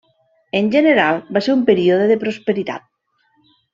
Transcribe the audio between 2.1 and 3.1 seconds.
de prosperitat.